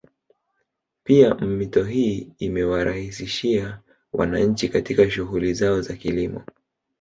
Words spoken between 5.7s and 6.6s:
za kilimo